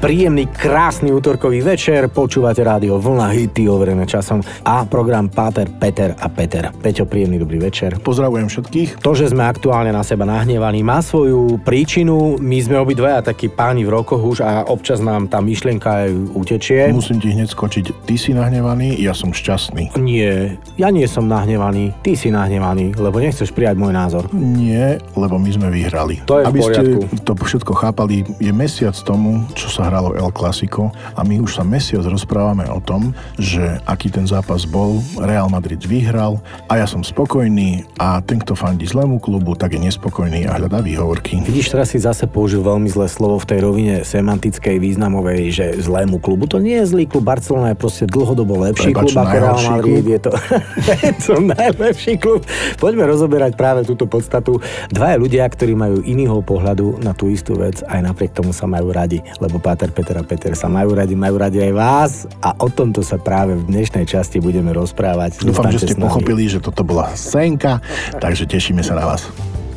Príjemný, 0.00 0.48
krásny 0.48 1.12
útorkový 1.12 1.60
večer, 1.60 2.08
počúvate 2.08 2.64
rádio 2.64 2.96
Vlna 2.96 3.36
hity 3.36 3.68
overené 3.68 4.08
časom 4.08 4.40
a 4.64 4.88
program 4.88 5.28
Páter, 5.28 5.68
Peter 5.76 6.16
a 6.16 6.24
Peter. 6.32 6.72
Peťo, 6.72 7.04
príjemný 7.04 7.36
dobrý 7.36 7.60
večer. 7.60 8.00
Pozdravujem 8.00 8.48
všetkých. 8.48 9.04
To, 9.04 9.12
že 9.12 9.28
sme 9.28 9.44
aktuálne 9.44 9.92
na 9.92 10.00
seba 10.00 10.24
nahnevaní, 10.24 10.80
má 10.80 11.04
svoju 11.04 11.60
príčinu. 11.60 12.40
My 12.40 12.64
sme 12.64 12.80
obidvaja 12.80 13.28
takí 13.28 13.52
páni 13.52 13.84
v 13.84 13.92
rokoch 13.92 14.24
už 14.24 14.40
a 14.40 14.64
občas 14.72 15.04
nám 15.04 15.28
tá 15.28 15.44
myšlienka 15.44 16.08
aj 16.08 16.32
utečie. 16.32 16.88
Musím 16.96 17.20
ti 17.20 17.36
hneď 17.36 17.52
skočiť. 17.52 18.08
Ty 18.08 18.16
si 18.16 18.32
nahnevaný, 18.32 18.96
ja 19.04 19.12
som 19.12 19.36
šťastný. 19.36 20.00
Nie, 20.00 20.56
ja 20.80 20.88
nie 20.88 21.04
som 21.04 21.28
nahnevaný, 21.28 21.92
ty 22.00 22.16
si 22.16 22.32
nahnevaný, 22.32 22.96
lebo 22.96 23.20
nechceš 23.20 23.52
prijať 23.52 23.76
môj 23.76 23.92
názor. 23.92 24.32
Nie, 24.32 24.96
lebo 25.12 25.36
my 25.36 25.50
sme 25.52 25.68
vyhrali. 25.68 26.24
To 26.24 26.40
je 26.40 26.48
Aby 26.48 26.56
v 26.56 26.64
poriadku. 26.64 27.00
ste 27.04 27.20
to 27.20 27.32
všetko 27.36 27.72
chápali, 27.76 28.24
je 28.40 28.52
mesiac 28.56 28.96
tomu, 29.04 29.44
čo 29.52 29.68
sa 29.68 29.89
hralo 29.90 30.14
El 30.14 30.30
Clasico 30.30 30.94
a 31.18 31.26
my 31.26 31.42
už 31.42 31.58
sa 31.58 31.66
mesiac 31.66 32.06
rozprávame 32.06 32.62
o 32.70 32.78
tom, 32.78 33.10
že 33.34 33.82
aký 33.90 34.06
ten 34.06 34.22
zápas 34.22 34.62
bol, 34.62 35.02
Real 35.18 35.50
Madrid 35.50 35.82
vyhral 35.82 36.38
a 36.70 36.78
ja 36.78 36.86
som 36.86 37.02
spokojný 37.02 37.82
a 37.98 38.22
ten, 38.22 38.38
kto 38.38 38.54
fandí 38.54 38.86
zlému 38.86 39.18
klubu, 39.18 39.58
tak 39.58 39.74
je 39.74 39.82
nespokojný 39.82 40.46
a 40.46 40.62
hľadá 40.62 40.78
výhovorky. 40.78 41.42
Vidíš, 41.42 41.74
teraz 41.74 41.90
si 41.90 41.98
zase 41.98 42.30
použil 42.30 42.62
veľmi 42.62 42.86
zlé 42.86 43.10
slovo 43.10 43.42
v 43.42 43.48
tej 43.50 43.58
rovine 43.66 43.94
semantickej, 44.06 44.78
významovej, 44.78 45.40
že 45.50 45.66
zlému 45.82 46.22
klubu. 46.22 46.46
To 46.46 46.62
nie 46.62 46.78
je 46.78 46.86
zlý 46.86 47.10
klub, 47.10 47.26
Barcelona 47.26 47.74
je 47.74 47.78
proste 47.82 48.04
dlhodobo 48.06 48.62
lepší 48.70 48.94
Prepač, 48.94 49.10
klub 49.10 49.18
ako 49.18 49.34
Real 49.34 49.58
Madrid. 49.58 49.82
klub? 49.82 50.04
Je 50.06 50.20
to, 50.22 50.32
je 51.10 51.12
to 51.18 51.34
najlepší 51.42 52.14
klub. 52.22 52.40
Poďme 52.78 53.10
rozoberať 53.10 53.58
práve 53.58 53.82
túto 53.82 54.06
podstatu. 54.06 54.62
Dvaja 54.92 55.16
ľudia, 55.18 55.42
ktorí 55.48 55.74
majú 55.74 56.04
iného 56.06 56.38
pohľadu 56.44 57.02
na 57.02 57.16
tú 57.16 57.26
istú 57.26 57.58
vec, 57.58 57.82
aj 57.88 58.00
napriek 58.04 58.36
tomu 58.36 58.54
sa 58.54 58.68
majú 58.68 58.92
radi, 58.92 59.24
lebo 59.40 59.56
Páter, 59.80 59.96
Peter 59.96 60.16
a 60.20 60.24
Peter 60.28 60.52
sa 60.52 60.68
majú 60.68 60.92
radi, 60.92 61.16
majú 61.16 61.40
radi 61.40 61.56
aj 61.64 61.72
vás 61.72 62.12
a 62.44 62.52
o 62.60 62.68
tomto 62.68 63.00
sa 63.00 63.16
práve 63.16 63.56
v 63.56 63.64
dnešnej 63.64 64.04
časti 64.04 64.36
budeme 64.36 64.76
rozprávať. 64.76 65.40
Dúfam, 65.40 65.72
že 65.72 65.88
ste 65.88 65.96
pochopili, 65.96 66.52
že 66.52 66.60
toto 66.60 66.84
bola 66.84 67.08
senka, 67.16 67.80
takže 68.20 68.44
tešíme 68.44 68.84
sa 68.84 69.00
na 69.00 69.08
vás. 69.08 69.24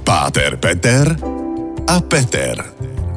Páter, 0.03 0.59
Peter 0.59 1.07
a 1.87 1.95
Peter. 2.03 2.72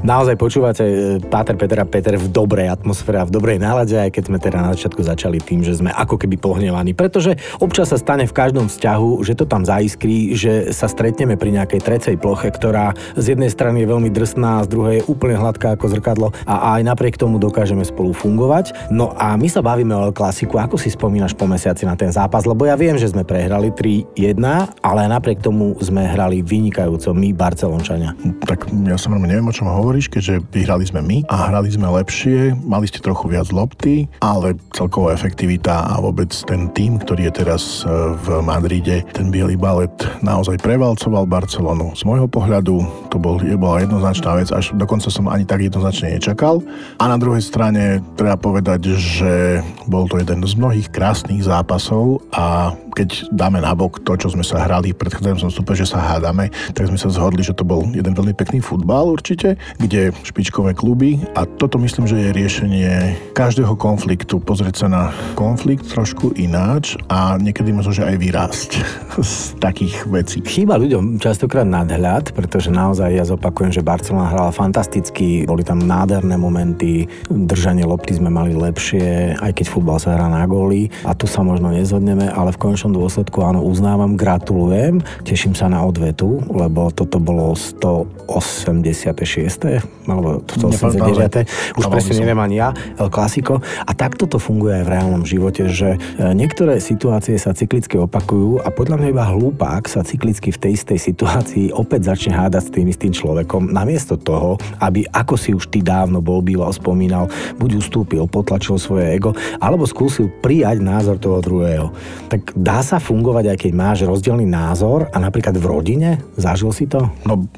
Naozaj 0.06 0.38
počúvate 0.38 0.84
e, 0.86 1.18
Páter 1.18 1.58
Peter 1.58 1.82
a 1.82 1.86
Peter 1.86 2.14
v 2.14 2.30
dobrej 2.30 2.70
atmosfére 2.70 3.18
a 3.18 3.26
v 3.26 3.34
dobrej 3.34 3.58
nálade, 3.58 3.98
aj 3.98 4.14
keď 4.14 4.22
sme 4.30 4.38
teda 4.38 4.62
na 4.62 4.70
začiatku 4.70 5.02
začali 5.02 5.42
tým, 5.42 5.66
že 5.66 5.74
sme 5.74 5.90
ako 5.90 6.14
keby 6.14 6.38
pohnevaní. 6.38 6.94
Pretože 6.94 7.34
občas 7.58 7.90
sa 7.90 7.98
stane 7.98 8.22
v 8.22 8.30
každom 8.30 8.70
vzťahu, 8.70 9.26
že 9.26 9.34
to 9.34 9.50
tam 9.50 9.66
zaiskrí, 9.66 10.38
že 10.38 10.70
sa 10.70 10.86
stretneme 10.86 11.34
pri 11.34 11.58
nejakej 11.58 11.82
trecej 11.82 12.16
ploche, 12.22 12.54
ktorá 12.54 12.94
z 13.18 13.34
jednej 13.34 13.50
strany 13.50 13.82
je 13.82 13.90
veľmi 13.90 14.06
drsná 14.14 14.62
z 14.62 14.68
druhej 14.70 14.94
je 15.02 15.08
úplne 15.10 15.42
hladká 15.42 15.74
ako 15.74 15.90
zrkadlo 15.98 16.30
a 16.46 16.78
aj 16.78 16.86
napriek 16.86 17.18
tomu 17.18 17.42
dokážeme 17.42 17.82
spolu 17.82 18.14
fungovať. 18.14 18.94
No 18.94 19.10
a 19.18 19.34
my 19.34 19.50
sa 19.50 19.58
bavíme 19.58 19.90
o 19.90 20.14
Klasiku. 20.14 20.62
Ako 20.62 20.78
si 20.78 20.86
spomínaš 20.86 21.34
po 21.34 21.50
mesiaci 21.50 21.82
na 21.82 21.98
ten 21.98 22.14
zápas? 22.14 22.46
Lebo 22.46 22.62
ja 22.62 22.78
viem, 22.78 22.94
že 22.94 23.10
sme 23.10 23.26
prehrali 23.26 23.74
3-1, 23.74 24.38
ale 24.86 25.10
napriek 25.10 25.42
tomu 25.42 25.74
sme 25.82 26.06
hrali 26.06 26.46
vynikajúco 26.46 27.10
my, 27.10 27.34
Barcelončania. 27.34 28.14
Tak 28.46 28.70
ja 28.70 28.94
samozrejme 28.94 29.26
neviem, 29.26 29.50
o 29.50 29.56
čom 29.56 29.66
hovoríš, 29.96 30.12
keďže 30.12 30.44
vyhrali 30.52 30.84
sme 30.84 31.00
my 31.00 31.18
a 31.32 31.48
hrali 31.48 31.72
sme 31.72 31.88
lepšie, 31.88 32.52
mali 32.68 32.84
ste 32.84 33.00
trochu 33.00 33.32
viac 33.32 33.48
lopty, 33.48 34.04
ale 34.20 34.52
celková 34.76 35.16
efektivita 35.16 35.88
a 35.88 35.96
vôbec 36.04 36.28
ten 36.44 36.68
tým, 36.76 37.00
ktorý 37.00 37.32
je 37.32 37.40
teraz 37.40 37.80
e, 37.80 37.88
v 38.12 38.44
Madride, 38.44 39.08
ten 39.16 39.32
biely 39.32 39.56
balet 39.56 39.96
naozaj 40.20 40.60
prevalcoval 40.60 41.24
Barcelonu. 41.24 41.96
Z 41.96 42.04
môjho 42.04 42.28
pohľadu 42.28 42.84
to 43.08 43.16
bol, 43.16 43.40
je 43.40 43.56
bola 43.56 43.88
jednoznačná 43.88 44.36
vec, 44.36 44.52
až 44.52 44.76
dokonca 44.76 45.08
som 45.08 45.32
ani 45.32 45.48
tak 45.48 45.64
jednoznačne 45.64 46.20
nečakal. 46.20 46.60
A 47.00 47.08
na 47.08 47.16
druhej 47.16 47.40
strane 47.40 48.04
treba 48.20 48.36
povedať, 48.36 49.00
že 49.00 49.64
bol 49.88 50.04
to 50.12 50.20
jeden 50.20 50.44
z 50.44 50.60
mnohých 50.60 50.92
krásnych 50.92 51.40
zápasov 51.40 52.20
a 52.36 52.76
keď 52.96 53.28
dáme 53.28 53.60
nabok 53.60 54.00
to, 54.00 54.16
čo 54.16 54.32
sme 54.32 54.40
sa 54.40 54.64
hrali 54.64 54.96
v 54.96 55.00
predchádzajúcom 55.04 55.52
stupe, 55.52 55.72
že 55.76 55.84
sa 55.84 56.00
hádame, 56.00 56.48
tak 56.72 56.88
sme 56.88 56.96
sa 56.96 57.12
zhodli, 57.12 57.44
že 57.44 57.52
to 57.52 57.60
bol 57.60 57.84
jeden 57.92 58.16
veľmi 58.16 58.32
pekný 58.32 58.64
futbal 58.64 59.12
určite, 59.12 59.60
kde 59.86 60.10
špičkové 60.26 60.74
kluby 60.74 61.22
a 61.38 61.46
toto 61.46 61.78
myslím, 61.78 62.10
že 62.10 62.18
je 62.18 62.34
riešenie 62.34 62.94
každého 63.30 63.78
konfliktu. 63.78 64.42
Pozrieť 64.42 64.82
sa 64.82 64.90
na 64.90 65.14
konflikt 65.38 65.86
trošku 65.86 66.34
ináč 66.34 66.98
a 67.06 67.38
niekedy 67.38 67.70
možno, 67.70 67.94
že 67.94 68.02
aj 68.02 68.18
vyrásť 68.18 68.70
z 69.22 69.54
takých 69.62 70.02
vecí. 70.10 70.42
Chýba 70.42 70.74
ľuďom 70.74 71.22
častokrát 71.22 71.62
nadhľad, 71.62 72.34
pretože 72.34 72.74
naozaj 72.74 73.14
ja 73.14 73.22
zopakujem, 73.22 73.70
že 73.70 73.86
Barcelona 73.86 74.26
hrala 74.26 74.50
fantasticky, 74.50 75.46
boli 75.46 75.62
tam 75.62 75.78
nádherné 75.78 76.34
momenty, 76.34 77.06
držanie 77.30 77.86
lopty 77.86 78.18
sme 78.18 78.26
mali 78.26 78.58
lepšie, 78.58 79.38
aj 79.38 79.54
keď 79.54 79.66
futbal 79.70 80.02
sa 80.02 80.18
hrá 80.18 80.26
na 80.26 80.42
góly 80.50 80.90
a 81.06 81.14
tu 81.14 81.30
sa 81.30 81.46
možno 81.46 81.70
nezhodneme, 81.70 82.26
ale 82.26 82.50
v 82.50 82.58
konečnom 82.58 82.90
dôsledku 82.90 83.38
áno, 83.38 83.62
uznávam, 83.62 84.18
gratulujem, 84.18 84.98
teším 85.22 85.54
sa 85.54 85.70
na 85.70 85.86
odvetu, 85.86 86.42
lebo 86.50 86.90
toto 86.90 87.22
bolo 87.22 87.54
186. 87.54 89.65
alebo 90.06 90.42
189. 90.46 91.76
Už 91.76 91.84
Dával 91.84 91.90
by 91.90 91.94
presne 91.98 92.14
neviem 92.22 92.40
ani 92.40 92.56
ja, 92.62 92.70
El 92.96 93.10
Clasico. 93.10 93.58
A 93.84 93.92
takto 93.92 94.30
to 94.30 94.38
funguje 94.38 94.82
aj 94.82 94.84
v 94.86 94.92
reálnom 94.92 95.22
živote, 95.26 95.66
že 95.70 95.96
e, 95.96 95.98
niektoré 96.32 96.78
situácie 96.78 97.34
sa 97.36 97.52
cyklicky 97.52 97.98
opakujú 97.98 98.62
a 98.62 98.68
podľa 98.70 99.02
mňa 99.02 99.08
iba 99.10 99.24
hlúpák 99.26 99.88
sa 99.90 100.06
cyklicky 100.06 100.54
v 100.54 100.58
tej 100.58 100.72
istej 100.78 100.98
situácii 100.98 101.74
opäť 101.74 102.14
začne 102.14 102.36
hádať 102.36 102.62
s 102.68 102.72
tým 102.72 102.86
istým 102.86 103.12
človekom, 103.12 103.72
namiesto 103.72 104.14
toho, 104.20 104.60
aby 104.78 105.06
ako 105.10 105.34
si 105.34 105.50
už 105.56 105.72
ty 105.72 105.82
dávno 105.82 106.20
bol 106.22 106.44
býval 106.44 106.70
spomínal, 106.70 107.26
buď 107.56 107.80
ustúpil, 107.80 108.28
potlačil 108.28 108.76
svoje 108.76 109.10
ego, 109.16 109.32
alebo 109.58 109.88
skúsil 109.88 110.28
prijať 110.44 110.84
názor 110.84 111.16
toho 111.16 111.40
druhého. 111.40 111.90
Tak 112.28 112.52
dá 112.52 112.84
sa 112.84 113.00
fungovať, 113.00 113.56
aj 113.56 113.58
keď 113.64 113.72
máš 113.72 113.98
rozdielný 114.04 114.44
názor 114.44 115.08
a 115.10 115.16
napríklad 115.16 115.56
v 115.56 115.64
rodine? 115.64 116.10
Zažil 116.36 116.70
si 116.76 116.84
to? 116.84 117.08
No, 117.24 117.48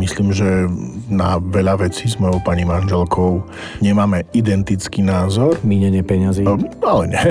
myslím, 0.00 0.32
že 0.32 0.70
na 1.12 1.27
veľa 1.36 1.84
vecí 1.84 2.08
s 2.08 2.16
mojou 2.16 2.40
pani 2.40 2.64
manželkou 2.64 3.44
nemáme 3.84 4.24
identický 4.32 5.04
názor, 5.04 5.60
Mínenie 5.60 6.00
peňazí? 6.00 6.48
No, 6.48 6.56
ale 6.80 7.12
nie. 7.12 7.22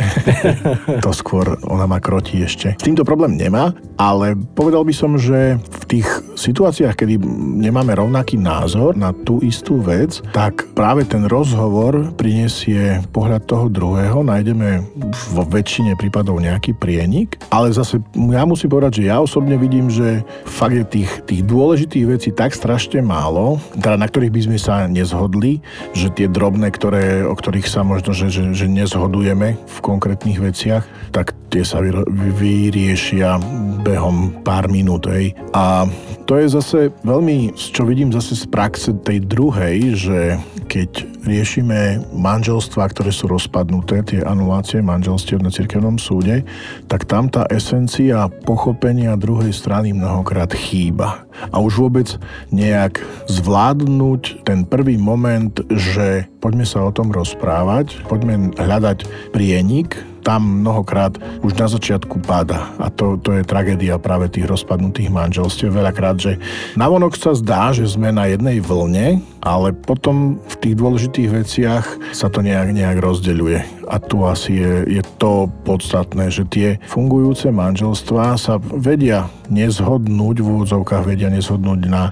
to 1.05 1.09
skôr 1.09 1.57
ona 1.65 1.89
ma 1.89 1.97
krotí 1.97 2.45
ešte. 2.45 2.77
S 2.77 2.85
týmto 2.85 3.01
problém 3.01 3.33
nemá, 3.33 3.73
ale 3.97 4.37
povedal 4.37 4.85
by 4.85 4.93
som, 4.93 5.17
že 5.17 5.57
v 5.57 5.83
tých 5.87 6.07
situáciách, 6.35 6.93
kedy 6.93 7.15
nemáme 7.63 7.95
rovnaký 7.95 8.35
názor 8.35 8.93
na 8.93 9.15
tú 9.15 9.39
istú 9.39 9.79
vec, 9.79 10.19
tak 10.35 10.67
práve 10.75 11.07
ten 11.07 11.25
rozhovor 11.25 12.11
prinesie 12.19 13.01
pohľad 13.15 13.47
toho 13.47 13.71
druhého, 13.71 14.21
nájdeme 14.21 14.83
vo 15.31 15.47
väčšine 15.47 15.95
prípadov 15.95 16.43
nejaký 16.43 16.75
prienik, 16.75 17.39
ale 17.49 17.71
zase 17.71 18.03
ja 18.13 18.43
musím 18.43 18.69
povedať, 18.69 19.01
že 19.01 19.07
ja 19.09 19.23
osobne 19.23 19.55
vidím, 19.55 19.87
že 19.87 20.21
fakt 20.43 20.75
je 20.75 20.85
tých, 20.85 21.11
tých 21.25 21.41
dôležitých 21.47 22.05
vecí 22.05 22.29
tak 22.35 22.53
strašne 22.53 22.99
málo, 22.99 23.57
teda 23.79 23.95
na 23.95 24.05
ktorých 24.05 24.33
by 24.33 24.41
sme 24.51 24.57
sa 24.59 24.85
nezhodli, 24.85 25.63
že 25.95 26.11
tie 26.11 26.27
drobné, 26.27 26.69
ktoré, 26.73 27.23
o 27.23 27.33
ktorých 27.33 27.65
sa 27.69 27.81
možno, 27.87 28.11
že, 28.11 28.27
že, 28.27 28.51
že 28.51 28.67
nezhodujeme 28.67 29.55
v 29.55 29.77
konkrétnych 29.79 30.37
veciach, 30.37 30.83
tak 31.15 31.33
tie 31.47 31.63
sa 31.63 31.79
vyriešia 31.79 33.39
behom 33.83 34.43
pár 34.43 34.67
minút. 34.67 35.07
Hej. 35.07 35.31
A 35.55 35.76
to 36.25 36.33
je 36.39 36.47
zase 36.49 36.79
veľmi, 37.03 37.53
čo 37.55 37.83
vidím 37.85 38.09
zase 38.09 38.33
z 38.33 38.45
praxe 38.49 38.91
tej 39.03 39.21
druhej, 39.23 39.77
že 39.93 40.19
keď 40.67 41.16
riešime 41.27 42.07
manželstva, 42.15 42.87
ktoré 42.89 43.11
sú 43.11 43.27
rozpadnuté, 43.27 44.01
tie 44.07 44.23
anulácie 44.23 44.79
manželstiev 44.79 45.43
na 45.43 45.51
cirkevnom 45.51 45.99
súde, 45.99 46.47
tak 46.87 47.03
tam 47.03 47.27
tá 47.27 47.43
esencia 47.51 48.31
pochopenia 48.47 49.19
druhej 49.19 49.51
strany 49.51 49.91
mnohokrát 49.91 50.55
chýba. 50.55 51.27
A 51.51 51.59
už 51.59 51.77
vôbec 51.77 52.07
nejak 52.49 53.03
zvládnuť 53.27 54.47
ten 54.47 54.63
prvý 54.63 54.95
moment, 54.95 55.53
že 55.69 56.25
poďme 56.39 56.63
sa 56.63 56.87
o 56.87 56.95
tom 56.95 57.11
rozprávať, 57.11 58.07
poďme 58.07 58.55
hľadať 58.55 59.31
prienik, 59.35 59.99
tam 60.27 60.59
mnohokrát 60.59 61.15
už 61.39 61.55
na 61.55 61.71
začiatku 61.71 62.19
páda. 62.19 62.67
A 62.83 62.91
to, 62.91 63.15
to 63.15 63.31
je 63.39 63.47
tragédia 63.47 63.95
práve 63.95 64.27
tých 64.27 64.43
rozpadnutých 64.43 65.07
manželstiev. 65.07 65.71
Veľakrát, 65.71 66.19
že 66.19 66.35
navonok 66.75 67.15
sa 67.15 67.31
zdá, 67.31 67.71
že 67.71 67.87
sme 67.87 68.11
na 68.11 68.27
jednej 68.27 68.59
vlne, 68.59 69.23
ale 69.39 69.71
potom 69.71 70.35
v 70.43 70.55
tých 70.59 70.75
dôležitých 70.75 71.16
veciach 71.25 72.13
sa 72.13 72.29
to 72.29 72.45
nejak, 72.45 72.69
nejak 72.77 73.01
rozdeľuje. 73.01 73.76
A 73.91 73.99
tu 73.99 74.23
asi 74.23 74.55
je, 74.55 74.73
je 74.87 75.03
to 75.19 75.51
podstatné, 75.67 76.31
že 76.31 76.47
tie 76.47 76.79
fungujúce 76.87 77.51
manželstvá 77.51 78.39
sa 78.39 78.55
vedia 78.59 79.27
nezhodnúť, 79.51 80.35
v 80.39 80.47
úvodzovkách 80.47 81.03
vedia 81.03 81.27
nezhodnúť 81.27 81.79
na 81.87 82.07
e, 82.07 82.11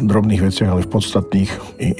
drobných 0.00 0.48
veciach, 0.48 0.72
ale 0.72 0.84
v 0.84 0.92
podstatných 0.92 1.50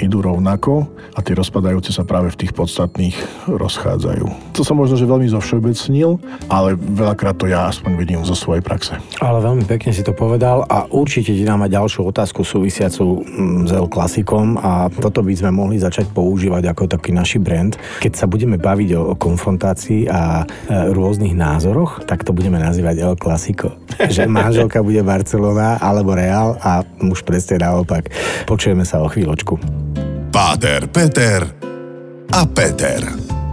idú 0.00 0.20
rovnako 0.20 0.88
a 1.16 1.20
tie 1.20 1.36
rozpadajú 1.36 1.74
rozprávajúce 1.74 1.90
sa 1.90 2.06
práve 2.06 2.30
v 2.30 2.38
tých 2.46 2.52
podstatných 2.54 3.16
rozchádzajú. 3.50 4.54
To 4.54 4.62
som 4.62 4.78
možno, 4.78 4.94
že 4.94 5.10
veľmi 5.10 5.26
zovšeobecnil, 5.26 6.22
ale 6.46 6.78
veľakrát 6.78 7.34
to 7.34 7.50
ja 7.50 7.66
aspoň 7.66 7.98
vidím 7.98 8.22
zo 8.22 8.38
svojej 8.38 8.62
praxe. 8.62 8.94
Ale 9.18 9.42
veľmi 9.42 9.66
pekne 9.66 9.90
si 9.90 10.06
to 10.06 10.14
povedal 10.14 10.62
a 10.70 10.86
určite 10.94 11.34
ti 11.34 11.42
dám 11.42 11.66
aj 11.66 11.74
ďalšiu 11.74 12.06
otázku 12.06 12.46
súvisiacu 12.46 13.26
mm, 13.26 13.66
s 13.66 13.70
L 13.74 13.90
klasikom 13.90 14.54
a 14.62 14.86
toto 14.86 15.26
by 15.26 15.34
sme 15.34 15.50
mohli 15.50 15.82
začať 15.82 16.06
používať 16.14 16.70
ako 16.70 16.86
taký 16.86 17.10
naši 17.10 17.42
brand. 17.42 17.74
Keď 17.98 18.12
sa 18.14 18.30
budeme 18.30 18.54
baviť 18.54 18.88
o, 18.94 19.13
o 19.14 19.16
konfrontácii 19.16 20.10
a 20.10 20.42
e, 20.42 20.90
rôznych 20.90 21.38
názoroch, 21.38 22.02
tak 22.04 22.26
to 22.26 22.34
budeme 22.34 22.58
nazývať 22.58 22.98
El 22.98 23.14
Clasico. 23.14 23.78
Že 23.94 24.26
manželka 24.26 24.82
bude 24.82 25.06
Barcelona 25.06 25.78
alebo 25.78 26.18
Real 26.18 26.58
a 26.58 26.82
už 26.98 27.22
presne 27.22 27.62
naopak. 27.62 28.10
Počujeme 28.50 28.82
sa 28.82 28.98
o 29.00 29.06
chvíľočku. 29.06 29.54
Páter, 30.34 30.90
Peter 30.90 31.46
a 32.34 32.42
Peter. 32.50 33.43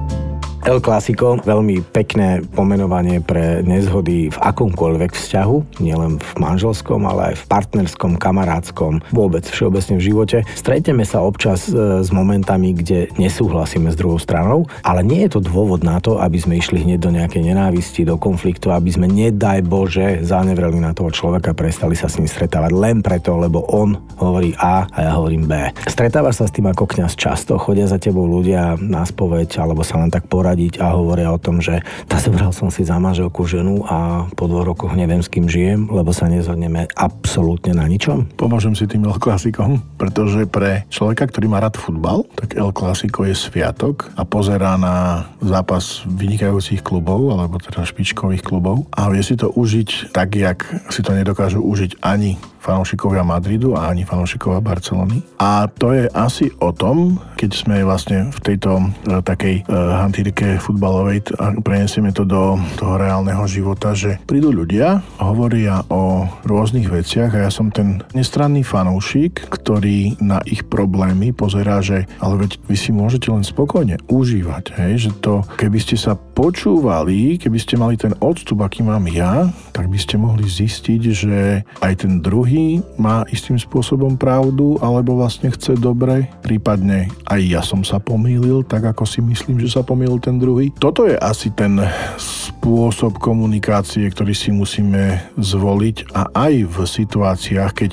El 0.62 0.78
Clasico, 0.78 1.42
veľmi 1.42 1.81
pekné 1.90 2.46
pomenovanie 2.54 3.18
pre 3.18 3.66
nezhody 3.66 4.30
v 4.30 4.38
akomkoľvek 4.38 5.10
vzťahu, 5.18 5.81
nielen 5.81 6.22
v 6.22 6.31
manželskom, 6.38 7.02
ale 7.10 7.34
aj 7.34 7.36
v 7.42 7.48
partnerskom, 7.50 8.22
kamarádskom, 8.22 9.02
vôbec 9.10 9.42
všeobecne 9.42 9.98
v 9.98 10.06
živote. 10.06 10.38
Stretneme 10.54 11.02
sa 11.02 11.25
občas 11.25 11.66
e, 11.66 12.06
s 12.06 12.13
momentami, 12.13 12.78
kde 12.78 13.10
nesúhlasíme 13.18 13.90
s 13.90 13.98
druhou 13.98 14.22
stranou, 14.22 14.69
ale 14.86 15.02
nie 15.02 15.25
je 15.25 15.34
to 15.34 15.42
dôvod 15.42 15.81
na 15.81 15.98
to, 15.98 16.22
aby 16.22 16.38
sme 16.38 16.62
išli 16.62 16.86
hneď 16.86 17.00
do 17.02 17.10
nejakej 17.10 17.42
nenávisti, 17.42 18.06
do 18.06 18.22
konfliktu, 18.22 18.69
aby 18.69 18.94
sme, 18.94 19.10
nedaj 19.10 19.66
Bože, 19.66 20.22
zanevreli 20.22 20.78
na 20.78 20.94
toho 20.94 21.10
človeka, 21.10 21.58
prestali 21.58 21.98
sa 21.98 22.06
s 22.06 22.22
ním 22.22 22.30
stretávať 22.30 22.69
len 22.69 23.02
preto, 23.02 23.34
lebo 23.34 23.66
on 23.66 23.98
hovorí 24.22 24.54
A 24.62 24.86
a 24.94 24.98
ja 25.10 25.12
hovorím 25.18 25.50
B. 25.50 25.74
Stretávaš 25.90 26.38
sa 26.38 26.46
s 26.46 26.54
tým 26.54 26.69
ako 26.69 26.86
kňaz 26.86 27.18
často, 27.18 27.58
chodia 27.58 27.90
za 27.90 27.98
tebou 27.98 28.30
ľudia 28.30 28.78
na 28.78 29.02
spoveď 29.02 29.58
alebo 29.58 29.81
sa 29.81 29.98
len 29.98 30.13
tak 30.13 30.30
poradiť 30.30 30.50
poradiť 30.51 30.83
a 30.83 31.00
hovoria 31.00 31.31
o 31.31 31.39
tom, 31.39 31.63
že 31.63 31.80
tá 32.12 32.19
zobral 32.19 32.51
som 32.51 32.68
si 32.68 32.83
za 32.83 33.00
manželku 33.00 33.48
ženu 33.48 33.88
a 33.88 34.27
po 34.36 34.51
dvoch 34.51 34.68
rokoch 34.68 34.92
neviem 35.00 35.24
s 35.24 35.31
kým 35.31 35.48
žijem, 35.48 35.88
lebo 35.88 36.12
sa 36.12 36.27
nezhodneme 36.27 36.92
absolútne 36.92 37.71
na 37.71 37.88
ničom? 37.88 38.27
Pomôžem 38.36 38.75
si 38.75 38.83
tým 38.83 39.07
El 39.07 39.15
Klasikom, 39.15 39.80
pretože 39.95 40.44
pre 40.51 40.83
človeka, 40.92 41.31
ktorý 41.31 41.48
má 41.48 41.63
rád 41.63 41.80
futbal, 41.80 42.27
tak 42.36 42.59
El 42.59 42.75
Klasiko 42.75 43.24
je 43.24 43.31
sviatok 43.31 44.12
a 44.19 44.27
pozerá 44.27 44.75
na 44.75 45.24
zápas 45.39 46.03
vynikajúcich 46.03 46.83
klubov, 46.83 47.31
alebo 47.31 47.56
teda 47.56 47.88
špičkových 47.88 48.44
klubov 48.44 48.92
a 48.92 49.07
vie 49.07 49.24
si 49.24 49.39
to 49.39 49.56
užiť 49.56 50.12
tak, 50.12 50.36
jak 50.36 50.68
si 50.92 51.00
to 51.00 51.15
nedokážu 51.15 51.63
užiť 51.63 52.03
ani 52.03 52.36
fanúšikovia 52.62 53.25
Madridu 53.25 53.74
a 53.74 53.90
ani 53.90 54.06
fanúšikovia 54.06 54.62
Barcelony. 54.62 55.25
A 55.42 55.66
to 55.66 55.98
je 55.98 56.06
asi 56.13 56.54
o 56.62 56.69
tom, 56.69 57.18
keď 57.34 57.52
sme 57.58 57.75
vlastne 57.81 58.30
v 58.30 58.40
tejto 58.46 58.78
e, 58.78 58.86
takej 59.25 59.66
e, 59.66 59.74
hantírke 59.74 60.62
futbalovej 60.62 61.34
a 61.42 61.58
prenesieme 61.58 62.13
to 62.13 62.22
do 62.22 62.62
toho 62.78 63.02
reálneho 63.02 63.42
života, 63.50 63.98
že 63.98 64.22
prídu 64.30 64.54
ľudia, 64.54 65.02
hovoria 65.18 65.81
o 65.90 66.30
rôznych 66.46 66.86
veciach 66.86 67.34
a 67.34 67.50
ja 67.50 67.52
som 67.52 67.74
ten 67.74 68.06
nestranný 68.13 68.62
fanúšik, 68.62 69.50
ktorý 69.50 70.22
na 70.22 70.38
ich 70.46 70.62
problémy 70.69 71.34
pozerá, 71.34 71.81
že 71.81 72.06
ale 72.22 72.46
veď 72.46 72.62
vy 72.69 72.78
si 72.78 72.94
môžete 72.94 73.34
len 73.34 73.42
spokojne 73.42 73.98
užívať, 74.06 74.78
hej, 74.78 75.10
že 75.10 75.12
to, 75.18 75.42
keby 75.58 75.81
ste 75.81 75.98
sa 75.98 76.13
počúvali, 76.13 77.42
keby 77.42 77.58
ste 77.58 77.81
mali 77.81 77.98
ten 77.98 78.13
odstup, 78.22 78.62
aký 78.62 78.86
mám 78.86 79.10
ja, 79.10 79.50
tak 79.74 79.90
by 79.90 79.98
ste 79.98 80.22
mohli 80.22 80.46
zistiť, 80.46 81.02
že 81.10 81.66
aj 81.81 81.94
ten 82.06 82.22
druhý 82.22 82.50
druhý 82.51 82.83
má 83.00 83.24
istým 83.31 83.56
spôsobom 83.56 84.19
pravdu 84.19 84.75
alebo 84.83 85.15
vlastne 85.15 85.48
chce 85.56 85.80
dobre, 85.80 86.27
prípadne 86.44 87.07
aj 87.24 87.39
ja 87.48 87.63
som 87.63 87.80
sa 87.80 87.95
pomýlil, 87.95 88.68
tak 88.68 88.92
ako 88.92 89.07
si 89.07 89.24
myslím, 89.24 89.63
že 89.63 89.71
sa 89.71 89.88
pomýlil 89.88 90.19
ten 90.19 90.36
druhý. 90.36 90.68
Toto 90.75 91.07
je 91.07 91.15
asi 91.15 91.48
ten 91.56 91.80
spôsob 92.19 93.24
komunikácie, 93.24 94.03
ktorý 94.12 94.36
si 94.36 94.51
musíme 94.51 95.31
zvoliť 95.39 96.12
a 96.12 96.27
aj 96.36 96.53
v 96.68 96.77
situáciách, 96.83 97.71
keď 97.71 97.92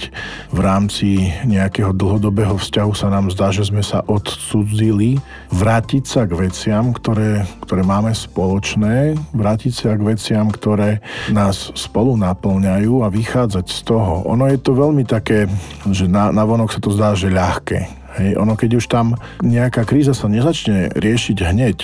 v 0.50 0.58
rámci 0.58 1.30
nejakého 1.46 1.94
dlhodobého 1.94 2.58
vzťahu 2.58 2.92
sa 2.98 3.14
nám 3.14 3.30
zdá, 3.30 3.54
že 3.54 3.62
sme 3.62 3.86
sa 3.86 4.02
odsudzili, 4.10 5.22
vrátiť 5.54 6.02
sa 6.02 6.26
k 6.26 6.34
veciam, 6.34 6.90
ktoré, 6.90 7.46
ktoré 7.62 7.86
máme 7.86 8.10
spoločné, 8.10 9.14
vrátiť 9.38 9.72
sa 9.72 9.94
k 9.94 10.02
veciam, 10.02 10.50
ktoré 10.50 10.98
nás 11.30 11.70
spolu 11.78 12.18
naplňajú 12.18 13.06
a 13.06 13.08
vychádzať 13.08 13.66
z 13.70 13.80
toho. 13.86 14.26
Ono 14.26 14.47
je 14.54 14.60
to 14.60 14.72
veľmi 14.76 15.04
také, 15.04 15.48
že 15.88 16.06
na, 16.06 16.30
na 16.32 16.44
vonok 16.44 16.72
sa 16.72 16.80
to 16.80 16.92
zdá, 16.94 17.12
že 17.12 17.32
ľahké. 17.32 17.98
Hej, 18.18 18.30
ono 18.34 18.58
keď 18.58 18.82
už 18.82 18.86
tam 18.90 19.14
nejaká 19.44 19.86
kríza 19.86 20.10
sa 20.10 20.26
nezačne 20.26 20.90
riešiť 20.96 21.38
hneď, 21.38 21.78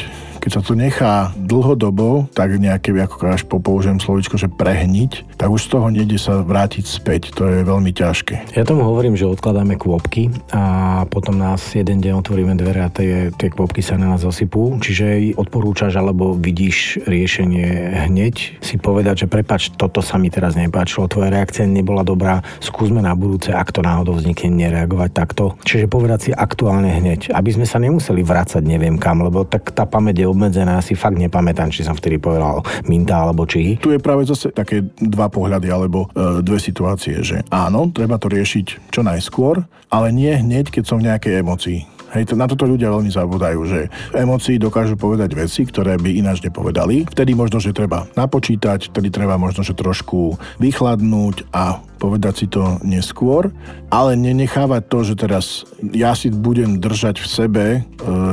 keď 0.44 0.60
sa 0.60 0.60
to 0.60 0.76
nechá 0.76 1.32
dlhodobo, 1.40 2.28
tak 2.36 2.60
nejaké, 2.60 2.92
ako 2.92 3.32
až 3.32 3.48
po 3.48 3.64
použijem 3.64 3.96
slovičko, 3.96 4.36
že 4.36 4.52
prehniť, 4.52 5.40
tak 5.40 5.48
už 5.48 5.64
z 5.64 5.68
toho 5.72 5.88
nejde 5.88 6.20
sa 6.20 6.44
vrátiť 6.44 6.84
späť. 6.84 7.32
To 7.40 7.48
je 7.48 7.64
veľmi 7.64 7.96
ťažké. 7.96 8.52
Ja 8.52 8.68
tomu 8.68 8.84
hovorím, 8.84 9.16
že 9.16 9.24
odkladáme 9.24 9.80
kvopky 9.80 10.28
a 10.52 11.08
potom 11.08 11.40
nás 11.40 11.72
jeden 11.72 12.04
deň 12.04 12.20
otvoríme 12.20 12.52
dvere 12.60 12.84
a 12.84 12.92
tie, 12.92 13.32
tie 13.32 13.48
kvopky 13.48 13.80
sa 13.80 13.96
na 13.96 14.12
nás 14.12 14.20
zosypú. 14.20 14.76
Čiže 14.84 15.32
odporúčaš 15.40 15.96
alebo 15.96 16.36
vidíš 16.36 17.08
riešenie 17.08 18.04
hneď 18.04 18.60
si 18.60 18.76
povedať, 18.76 19.24
že 19.24 19.32
prepač, 19.32 19.72
toto 19.72 20.04
sa 20.04 20.20
mi 20.20 20.28
teraz 20.28 20.60
nepáčilo, 20.60 21.08
tvoja 21.08 21.32
reakcia 21.32 21.64
nebola 21.64 22.04
dobrá, 22.04 22.44
skúsme 22.60 23.00
na 23.00 23.16
budúce, 23.16 23.48
ak 23.48 23.72
to 23.72 23.80
náhodou 23.80 24.20
vznikne, 24.20 24.52
nereagovať 24.68 25.10
takto. 25.16 25.56
Čiže 25.64 25.88
povedať 25.88 26.18
si 26.20 26.30
aktuálne 26.36 26.92
hneď, 26.92 27.32
aby 27.32 27.48
sme 27.48 27.64
sa 27.64 27.80
nemuseli 27.80 28.20
vrácať 28.20 28.60
neviem 28.60 29.00
kam, 29.00 29.24
lebo 29.24 29.48
tak 29.48 29.72
tá 29.72 29.88
pamäť 29.88 30.20
je 30.20 30.33
obmedzená, 30.34 30.82
si 30.82 30.98
fakt 30.98 31.16
nepamätám, 31.16 31.70
či 31.70 31.86
som 31.86 31.94
vtedy 31.94 32.18
povedal 32.18 32.66
minta 32.90 33.22
alebo 33.22 33.46
či. 33.46 33.78
Tu 33.78 33.94
je 33.94 34.02
práve 34.02 34.26
zase 34.26 34.50
také 34.50 34.82
dva 34.98 35.30
pohľady 35.30 35.70
alebo 35.70 36.10
e, 36.10 36.42
dve 36.42 36.58
situácie, 36.58 37.22
že 37.22 37.46
áno, 37.54 37.94
treba 37.94 38.18
to 38.18 38.26
riešiť 38.26 38.90
čo 38.90 39.06
najskôr, 39.06 39.62
ale 39.88 40.10
nie 40.10 40.34
hneď, 40.34 40.74
keď 40.74 40.84
som 40.84 40.98
v 40.98 41.06
nejakej 41.06 41.40
emocii. 41.40 41.94
Hej, 42.14 42.30
to, 42.30 42.38
na 42.38 42.46
toto 42.46 42.62
ľudia 42.62 42.94
veľmi 42.94 43.10
zabudajú, 43.10 43.60
že 43.66 43.90
v 44.14 44.62
dokážu 44.62 44.94
povedať 44.94 45.34
veci, 45.34 45.66
ktoré 45.66 45.98
by 45.98 46.14
ináč 46.14 46.46
nepovedali. 46.46 47.10
Vtedy 47.10 47.34
možno, 47.34 47.58
že 47.58 47.74
treba 47.74 48.06
napočítať, 48.14 48.94
vtedy 48.94 49.10
treba 49.10 49.34
možno, 49.34 49.66
že 49.66 49.74
trošku 49.74 50.38
vychladnúť 50.62 51.50
a 51.50 51.82
povedať 52.04 52.44
si 52.44 52.46
to 52.52 52.76
neskôr, 52.84 53.48
ale 53.88 54.12
nenechávať 54.12 54.82
to, 54.92 54.98
že 55.08 55.14
teraz 55.16 55.64
ja 55.96 56.12
si 56.12 56.28
budem 56.28 56.76
držať 56.76 57.16
v 57.16 57.26
sebe 57.26 57.64
e, 57.72 57.80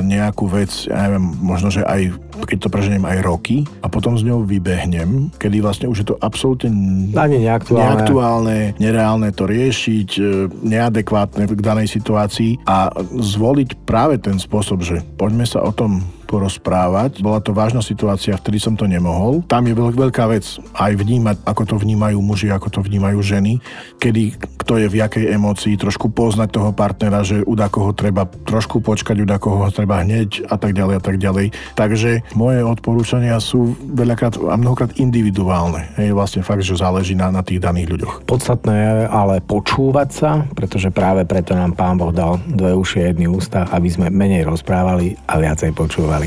nejakú 0.04 0.52
vec, 0.52 0.68
ja 0.92 1.08
neviem, 1.08 1.24
možno, 1.40 1.72
že 1.72 1.88
aj 1.88 2.12
keď 2.44 2.68
to 2.68 2.74
preženiem 2.74 3.08
aj 3.08 3.24
roky 3.24 3.64
a 3.80 3.88
potom 3.88 4.20
z 4.20 4.28
ňou 4.28 4.44
vybehnem, 4.44 5.32
kedy 5.40 5.64
vlastne 5.64 5.88
už 5.88 6.04
je 6.04 6.08
to 6.12 6.20
absolútne 6.20 6.68
Ani 7.16 7.48
neaktuálne. 7.48 7.80
neaktuálne, 7.88 8.58
nereálne 8.76 9.30
to 9.32 9.48
riešiť, 9.48 10.10
e, 10.20 10.22
neadekvátne 10.52 11.48
k 11.48 11.62
danej 11.64 11.88
situácii 11.88 12.68
a 12.68 12.92
zvoliť 13.16 13.88
práve 13.88 14.20
ten 14.20 14.36
spôsob, 14.36 14.84
že 14.84 15.00
poďme 15.16 15.48
sa 15.48 15.64
o 15.64 15.72
tom 15.72 16.04
porozprávať. 16.32 17.20
Bola 17.20 17.44
to 17.44 17.52
vážna 17.52 17.84
situácia, 17.84 18.40
vtedy 18.40 18.64
som 18.64 18.80
to 18.80 18.88
nemohol. 18.88 19.44
Tam 19.52 19.68
je 19.68 19.76
veľká 19.76 20.32
vec 20.32 20.48
aj 20.80 20.96
vnímať, 20.96 21.44
ako 21.44 21.64
to 21.68 21.76
vnímajú 21.76 22.24
muži, 22.24 22.48
ako 22.48 22.72
to 22.72 22.80
vnímajú 22.80 23.20
ženy, 23.20 23.60
kedy 24.00 24.40
kto 24.62 24.78
je 24.78 24.88
v 24.88 25.00
jakej 25.04 25.26
emócii, 25.36 25.76
trošku 25.76 26.14
poznať 26.14 26.54
toho 26.54 26.72
partnera, 26.72 27.26
že 27.26 27.42
u 27.44 27.58
koho 27.58 27.92
treba 27.92 28.30
trošku 28.48 28.80
počkať, 28.80 29.18
u 29.20 29.26
koho 29.42 29.68
treba 29.74 30.06
hneď 30.06 30.46
a 30.48 30.56
tak 30.56 30.78
ďalej 30.78 30.96
a 30.96 31.02
tak 31.02 31.18
ďalej. 31.18 31.46
Takže 31.74 32.24
moje 32.38 32.62
odporúčania 32.62 33.42
sú 33.42 33.74
veľakrát 33.82 34.38
a 34.38 34.56
mnohokrát 34.56 34.96
individuálne. 35.02 35.90
Je 35.98 36.14
vlastne 36.14 36.46
fakt, 36.46 36.62
že 36.62 36.78
záleží 36.78 37.18
na, 37.18 37.34
na 37.34 37.42
tých 37.42 37.60
daných 37.60 37.98
ľuďoch. 37.98 38.14
Podstatné 38.30 38.74
je 38.74 38.94
ale 39.10 39.42
počúvať 39.42 40.10
sa, 40.14 40.32
pretože 40.54 40.94
práve 40.94 41.26
preto 41.26 41.58
nám 41.58 41.74
pán 41.74 41.98
Boh 41.98 42.14
dal 42.14 42.38
dve 42.46 42.78
uši 42.78 43.02
a 43.02 43.06
jedný 43.10 43.28
ústa, 43.28 43.66
aby 43.74 43.90
sme 43.90 44.14
menej 44.14 44.46
rozprávali 44.46 45.18
a 45.26 45.42
viacej 45.42 45.74
počúvali. 45.74 46.21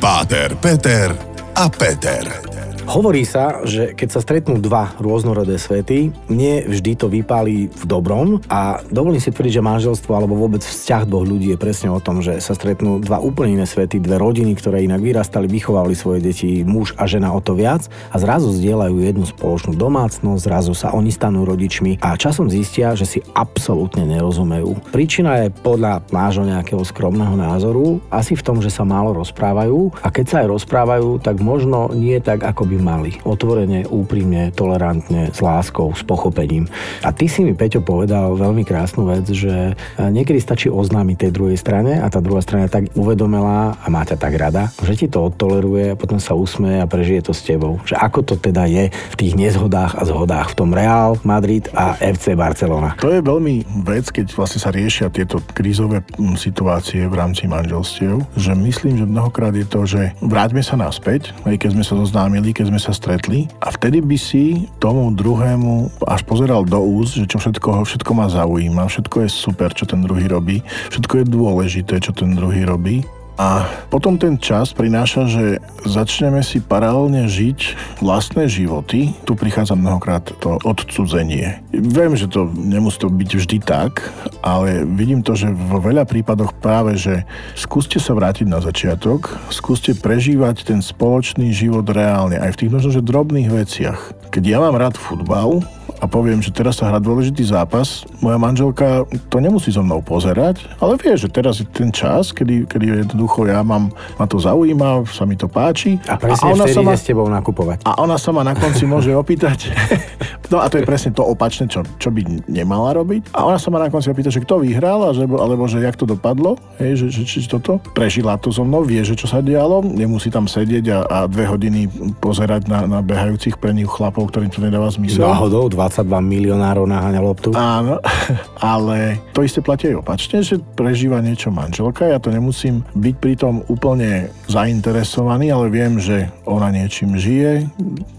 Páter, 0.00 0.56
Peter 0.56 1.36
a 1.56 1.70
Peter. 1.70 2.75
Hovorí 2.86 3.26
sa, 3.26 3.66
že 3.66 3.98
keď 3.98 4.08
sa 4.14 4.22
stretnú 4.22 4.62
dva 4.62 4.94
rôznorodé 5.02 5.58
svety, 5.58 6.14
nie 6.30 6.62
vždy 6.62 6.92
to 6.94 7.10
vypálí 7.10 7.66
v 7.66 7.82
dobrom 7.82 8.38
a 8.46 8.78
dovolím 8.94 9.18
si 9.18 9.34
tvrdiť, 9.34 9.58
že 9.58 9.66
manželstvo 9.66 10.14
alebo 10.14 10.38
vôbec 10.38 10.62
vzťah 10.62 11.02
dvoch 11.02 11.26
ľudí 11.26 11.50
je 11.50 11.58
presne 11.58 11.90
o 11.90 11.98
tom, 11.98 12.22
že 12.22 12.38
sa 12.38 12.54
stretnú 12.54 13.02
dva 13.02 13.18
úplne 13.18 13.58
iné 13.58 13.66
svety, 13.66 13.98
dve 13.98 14.22
rodiny, 14.22 14.54
ktoré 14.54 14.86
inak 14.86 15.02
vyrastali, 15.02 15.50
vychovali 15.50 15.98
svoje 15.98 16.22
deti, 16.22 16.62
muž 16.62 16.94
a 16.94 17.10
žena 17.10 17.34
o 17.34 17.42
to 17.42 17.58
viac 17.58 17.90
a 18.14 18.16
zrazu 18.22 18.54
zdieľajú 18.54 18.96
jednu 19.02 19.26
spoločnú 19.26 19.74
domácnosť, 19.74 20.46
zrazu 20.46 20.70
sa 20.78 20.94
oni 20.94 21.10
stanú 21.10 21.42
rodičmi 21.42 21.98
a 21.98 22.14
časom 22.14 22.46
zistia, 22.46 22.94
že 22.94 23.02
si 23.02 23.18
absolútne 23.34 24.06
nerozumejú. 24.06 24.94
Príčina 24.94 25.42
je 25.42 25.50
podľa 25.50 26.06
nášho 26.14 26.46
nejakého 26.46 26.86
skromného 26.86 27.34
názoru 27.34 27.98
asi 28.14 28.38
v 28.38 28.46
tom, 28.46 28.62
že 28.62 28.70
sa 28.70 28.86
málo 28.86 29.10
rozprávajú 29.10 30.06
a 30.06 30.08
keď 30.14 30.24
sa 30.30 30.36
aj 30.46 30.54
rozprávajú, 30.54 31.18
tak 31.18 31.42
možno 31.42 31.90
nie 31.90 32.14
tak, 32.22 32.46
ako 32.46 32.62
by 32.62 32.75
by 32.76 32.80
mali. 32.84 33.10
Otvorene, 33.24 33.88
úprimne, 33.88 34.52
tolerantne, 34.52 35.32
s 35.32 35.40
láskou, 35.40 35.96
s 35.96 36.04
pochopením. 36.04 36.68
A 37.00 37.10
ty 37.16 37.26
si 37.26 37.40
mi, 37.40 37.56
Peťo, 37.56 37.80
povedal 37.80 38.36
veľmi 38.36 38.62
krásnu 38.68 39.08
vec, 39.08 39.24
že 39.32 39.72
e, 39.72 40.02
niekedy 40.12 40.36
stačí 40.36 40.68
oznámiť 40.68 41.26
tej 41.26 41.30
druhej 41.32 41.56
strane 41.56 41.96
a 41.96 42.06
tá 42.12 42.20
druhá 42.20 42.44
strana 42.44 42.68
tak 42.68 42.92
uvedomila 42.92 43.80
a 43.80 43.86
má 43.88 44.04
ťa 44.04 44.16
tak 44.20 44.34
rada, 44.36 44.68
že 44.84 44.94
ti 44.94 45.06
to 45.08 45.32
odtoleruje 45.32 45.96
a 45.96 45.98
potom 45.98 46.20
sa 46.20 46.36
usmeje 46.36 46.84
a 46.84 46.90
prežije 46.90 47.24
to 47.24 47.32
s 47.32 47.40
tebou. 47.42 47.80
Že 47.88 47.96
ako 47.96 48.20
to 48.26 48.34
teda 48.36 48.68
je 48.68 48.92
v 48.92 49.16
tých 49.16 49.32
nezhodách 49.38 49.96
a 49.96 50.02
zhodách 50.04 50.52
v 50.52 50.58
tom 50.58 50.70
Real, 50.76 51.16
Madrid 51.24 51.66
a 51.72 51.96
FC 51.96 52.36
Barcelona. 52.36 52.98
To 53.00 53.08
je 53.08 53.24
veľmi 53.24 53.86
vec, 53.86 54.12
keď 54.12 54.36
vlastne 54.36 54.60
sa 54.60 54.74
riešia 54.74 55.08
tieto 55.08 55.40
krízové 55.54 56.04
situácie 56.36 57.06
v 57.08 57.14
rámci 57.14 57.48
manželstiev, 57.48 58.20
že 58.36 58.52
myslím, 58.52 59.00
že 59.00 59.06
mnohokrát 59.06 59.54
je 59.54 59.66
to, 59.66 59.80
že 59.86 60.02
vráťme 60.20 60.60
sa 60.60 60.76
naspäť, 60.76 61.32
aj 61.46 61.56
keď 61.56 61.70
sme 61.78 61.84
sa 61.86 61.94
zoznámili, 61.96 62.50
keď 62.50 62.65
sme 62.66 62.80
sa 62.82 62.90
stretli 62.90 63.46
a 63.62 63.70
vtedy 63.70 64.02
by 64.02 64.18
si 64.18 64.66
tomu 64.82 65.14
druhému 65.14 66.02
až 66.04 66.26
pozeral 66.26 66.66
do 66.66 66.82
úst, 66.82 67.14
že 67.14 67.30
čo 67.30 67.38
všetko, 67.38 67.86
všetko 67.86 68.10
ma 68.12 68.26
zaujíma, 68.26 68.90
všetko 68.90 69.26
je 69.26 69.30
super, 69.30 69.70
čo 69.70 69.86
ten 69.86 70.02
druhý 70.02 70.26
robí, 70.26 70.60
všetko 70.90 71.22
je 71.22 71.24
dôležité, 71.30 71.94
čo 72.02 72.10
ten 72.10 72.34
druhý 72.34 72.66
robí 72.66 73.06
a 73.36 73.68
potom 73.92 74.16
ten 74.16 74.40
čas 74.40 74.72
prináša, 74.72 75.28
že 75.28 75.44
začneme 75.84 76.40
si 76.40 76.64
paralelne 76.64 77.28
žiť 77.28 77.76
vlastné 78.00 78.48
životy. 78.48 79.12
Tu 79.28 79.32
prichádza 79.36 79.76
mnohokrát 79.76 80.24
to 80.40 80.56
odcudzenie. 80.64 81.60
Viem, 81.70 82.16
že 82.16 82.32
to 82.32 82.48
nemusí 82.48 82.96
to 82.96 83.12
byť 83.12 83.30
vždy 83.36 83.58
tak, 83.60 84.08
ale 84.40 84.88
vidím 84.88 85.20
to, 85.20 85.36
že 85.36 85.52
vo 85.52 85.84
veľa 85.84 86.08
prípadoch 86.08 86.56
práve, 86.56 86.96
že 86.96 87.28
skúste 87.52 88.00
sa 88.00 88.16
vrátiť 88.16 88.48
na 88.48 88.64
začiatok, 88.64 89.36
skúste 89.52 89.92
prežívať 89.92 90.64
ten 90.64 90.80
spoločný 90.80 91.52
život 91.52 91.84
reálne, 91.92 92.40
aj 92.40 92.56
v 92.56 92.58
tých 92.64 92.72
možno, 92.72 92.88
že 92.88 93.04
drobných 93.04 93.52
veciach. 93.52 94.32
Keď 94.32 94.42
ja 94.48 94.58
mám 94.64 94.80
rád 94.80 94.96
futbal, 94.96 95.60
a 96.00 96.04
poviem, 96.04 96.44
že 96.44 96.52
teraz 96.52 96.80
sa 96.80 96.92
hrá 96.92 97.00
dôležitý 97.00 97.46
zápas, 97.48 98.04
moja 98.20 98.36
manželka 98.36 99.08
to 99.32 99.40
nemusí 99.40 99.72
so 99.72 99.80
mnou 99.80 100.04
pozerať, 100.04 100.64
ale 100.80 101.00
vie, 101.00 101.16
že 101.16 101.28
teraz 101.32 101.60
je 101.60 101.66
ten 101.66 101.88
čas, 101.88 102.32
kedy, 102.36 102.68
kedy 102.68 103.06
jednoducho 103.08 103.48
ja 103.48 103.64
mám, 103.64 103.88
ma 104.20 104.24
to 104.28 104.36
zaujíma, 104.36 105.08
sa 105.08 105.24
mi 105.24 105.38
to 105.38 105.48
páči. 105.48 105.96
A 106.08 106.20
presne 106.20 106.52
a 106.52 106.54
ona 106.54 106.64
vtedy 106.68 106.76
sa 106.76 106.82
ma, 106.84 106.94
s 106.96 107.04
tebou 107.04 107.26
nakupovať. 107.28 107.88
A 107.88 107.96
ona 108.00 108.20
sa 108.20 108.30
ma 108.32 108.44
na 108.44 108.52
konci 108.52 108.84
môže 108.84 109.08
opýtať, 109.12 109.72
no 110.52 110.60
a 110.60 110.68
to 110.68 110.80
je 110.80 110.84
presne 110.84 111.16
to 111.16 111.24
opačné, 111.24 111.68
čo, 111.68 111.80
čo 111.96 112.12
by 112.12 112.44
nemala 112.48 112.92
robiť. 112.96 113.32
A 113.32 113.48
ona 113.48 113.56
sa 113.56 113.72
ma 113.72 113.80
na 113.80 113.88
konci 113.88 114.12
opýta, 114.12 114.28
že 114.28 114.44
kto 114.44 114.60
vyhral, 114.60 115.00
alebo, 115.12 115.40
alebo 115.40 115.64
že 115.64 115.80
jak 115.80 115.96
to 115.96 116.04
dopadlo, 116.04 116.60
hej, 116.76 117.06
že, 117.06 117.06
že, 117.08 117.22
či 117.24 117.48
toto. 117.48 117.80
Prežila 117.96 118.36
to 118.36 118.52
so 118.52 118.62
mnou, 118.62 118.84
vie, 118.84 119.00
že 119.00 119.16
čo 119.16 119.24
sa 119.24 119.40
dialo, 119.40 119.80
nemusí 119.80 120.28
tam 120.28 120.44
sedieť 120.44 120.84
a, 120.92 120.98
a 121.06 121.18
dve 121.26 121.48
hodiny 121.48 121.88
pozerať 122.20 122.68
na, 122.68 122.84
na 122.84 123.00
behajúcich 123.00 123.56
pre 123.56 123.72
nich 123.72 123.88
chlapov, 123.88 124.28
ktorým 124.30 124.52
to 124.52 124.60
nedáva 124.60 124.92
zmysel. 124.92 125.24
Náhodou, 125.24 125.66
22 125.86 126.18
milionárov 126.18 126.84
naháňa 126.90 127.20
loptu. 127.22 127.54
Áno, 127.54 128.02
ale 128.74 129.22
to 129.30 129.46
isté 129.46 129.62
platí 129.62 129.94
aj 129.94 130.02
opačne, 130.02 130.42
že 130.42 130.58
prežíva 130.74 131.22
niečo 131.22 131.54
manželka. 131.54 132.10
Ja 132.10 132.18
to 132.18 132.34
nemusím 132.34 132.82
byť 132.98 133.14
pritom 133.22 133.62
úplne 133.70 134.34
zainteresovaný, 134.50 135.54
ale 135.54 135.70
viem, 135.70 136.02
že 136.02 136.26
ona 136.46 136.74
niečím 136.74 137.14
žije, 137.14 137.70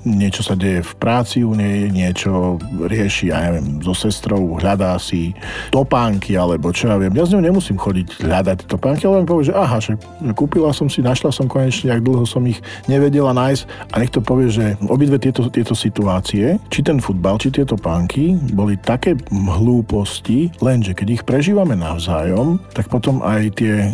niečo 0.08 0.44
sa 0.44 0.56
deje 0.56 0.84
v 0.84 0.94
práci 0.96 1.44
u 1.44 1.52
nej, 1.52 1.92
niečo 1.92 2.56
rieši, 2.88 3.32
ja 3.32 3.52
neviem, 3.52 3.84
so 3.84 3.92
sestrou, 3.92 4.56
hľadá 4.56 4.96
si 5.00 5.36
topánky 5.72 6.40
alebo 6.40 6.72
čo 6.72 6.92
ja 6.92 6.96
viem. 6.96 7.12
Ja 7.12 7.28
s 7.28 7.34
ňou 7.36 7.44
nemusím 7.44 7.76
chodiť 7.76 8.24
hľadať 8.24 8.72
topánky, 8.72 9.04
ale 9.08 9.24
len 9.24 9.28
povie, 9.28 9.52
že 9.52 9.56
aha, 9.56 9.78
že 9.84 10.00
kúpila 10.32 10.72
som 10.72 10.88
si, 10.88 11.04
našla 11.04 11.36
som 11.36 11.52
konečne, 11.52 11.92
jak 11.92 12.04
dlho 12.04 12.24
som 12.24 12.44
ich 12.48 12.64
nevedela 12.88 13.36
nájsť 13.36 13.64
a 13.92 13.96
nech 14.00 14.12
to 14.14 14.24
povie, 14.24 14.48
že 14.48 14.80
obidve 14.88 15.20
tieto, 15.20 15.48
tieto 15.52 15.76
situácie, 15.76 16.62
či 16.72 16.80
ten 16.86 17.02
futbal, 17.02 17.42
či 17.42 17.52
tieto 17.58 17.78
topánky 17.78 18.34
boli 18.58 18.74
také 18.74 19.14
hlúposti, 19.30 20.50
lenže 20.62 20.98
keď 20.98 21.08
ich 21.10 21.24
prežívame 21.24 21.78
navzájom, 21.78 22.58
tak 22.74 22.90
potom 22.90 23.22
aj 23.22 23.54
tie 23.54 23.76
e, 23.86 23.90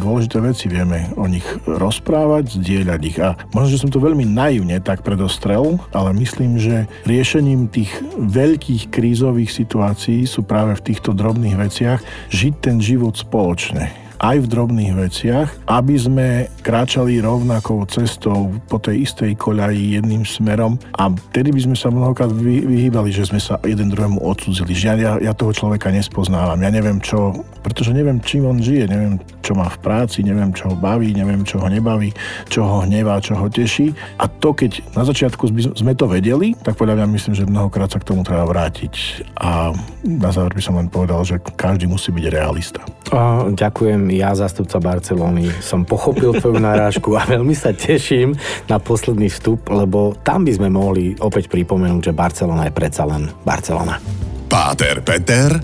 dôležité 0.00 0.40
veci 0.40 0.64
vieme 0.72 1.12
o 1.20 1.28
nich 1.28 1.44
rozprávať, 1.68 2.56
zdieľať 2.56 3.00
ich. 3.04 3.16
A 3.20 3.36
možno, 3.52 3.68
že 3.76 3.80
som 3.84 3.92
to 3.92 4.00
veľmi 4.00 4.24
naivne 4.24 4.80
tak 4.80 5.04
predostrel, 5.04 5.76
ale 5.92 6.16
myslím, 6.16 6.56
že 6.56 6.88
riešením 7.04 7.68
tých 7.68 7.92
veľkých 8.16 8.88
krízových 8.88 9.52
situácií 9.52 10.24
sú 10.24 10.44
práve 10.44 10.76
v 10.76 10.92
týchto 10.92 11.12
drobných 11.12 11.56
veciach 11.60 12.00
žiť 12.32 12.54
ten 12.64 12.76
život 12.80 13.12
spoločne 13.12 14.07
aj 14.18 14.36
v 14.44 14.50
drobných 14.50 14.92
veciach, 14.98 15.48
aby 15.70 15.94
sme 15.94 16.26
kráčali 16.62 17.22
rovnakou 17.22 17.86
cestou 17.86 18.52
po 18.66 18.76
tej 18.82 19.06
istej 19.06 19.38
koľaji 19.38 19.98
jedným 19.98 20.26
smerom 20.26 20.76
a 20.98 21.10
vtedy 21.30 21.54
by 21.54 21.60
sme 21.70 21.76
sa 21.78 21.88
mnohokrát 21.88 22.30
vyhýbali, 22.34 23.14
že 23.14 23.30
sme 23.30 23.38
sa 23.38 23.62
jeden 23.62 23.90
druhému 23.94 24.18
odsudzili. 24.20 24.74
Že 24.74 24.86
ja, 24.98 25.12
ja 25.22 25.32
toho 25.32 25.54
človeka 25.54 25.88
nespoznávam, 25.94 26.58
ja 26.58 26.70
neviem 26.70 26.98
čo, 26.98 27.32
pretože 27.62 27.94
neviem, 27.94 28.18
čím 28.22 28.48
on 28.48 28.58
žije, 28.58 28.90
neviem, 28.90 29.22
čo 29.42 29.56
má 29.56 29.70
v 29.70 29.78
práci, 29.80 30.20
neviem, 30.20 30.52
čo 30.52 30.72
ho 30.72 30.76
baví, 30.76 31.14
neviem, 31.14 31.40
čo 31.46 31.62
ho 31.62 31.68
nebaví, 31.70 32.12
čo 32.52 32.66
ho 32.66 32.76
hnevá, 32.84 33.22
čo 33.22 33.38
ho 33.38 33.48
teší. 33.48 33.94
A 34.20 34.28
to, 34.28 34.52
keď 34.52 34.82
na 34.92 35.08
začiatku 35.08 35.48
sme 35.78 35.92
to 35.96 36.04
vedeli, 36.04 36.52
tak 36.60 36.76
podľa 36.76 37.00
mňa 37.00 37.06
myslím, 37.16 37.34
že 37.36 37.48
mnohokrát 37.48 37.88
sa 37.88 38.02
k 38.02 38.08
tomu 38.12 38.26
treba 38.26 38.44
vrátiť. 38.44 39.24
A 39.40 39.72
na 40.04 40.30
záver 40.34 40.52
by 40.52 40.62
som 40.62 40.76
len 40.76 40.92
povedal, 40.92 41.24
že 41.24 41.40
každý 41.56 41.88
musí 41.88 42.12
byť 42.12 42.24
realista. 42.28 42.84
A, 43.08 43.48
ďakujem 43.48 44.07
ja, 44.08 44.32
zastupca 44.32 44.80
Barcelony, 44.80 45.52
som 45.60 45.84
pochopil 45.84 46.32
tvoju 46.40 46.56
narážku 46.56 47.12
a 47.20 47.28
veľmi 47.28 47.52
sa 47.52 47.76
teším 47.76 48.32
na 48.66 48.80
posledný 48.80 49.28
vstup, 49.28 49.68
lebo 49.68 50.16
tam 50.24 50.48
by 50.48 50.52
sme 50.56 50.68
mohli 50.72 51.12
opäť 51.20 51.52
pripomenúť, 51.52 52.08
že 52.08 52.16
Barcelona 52.16 52.68
je 52.68 52.72
predsa 52.72 53.04
len 53.04 53.28
Barcelona. 53.44 54.00
Páter 54.48 55.04
Peter 55.04 55.60